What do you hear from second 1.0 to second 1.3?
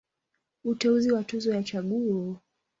wa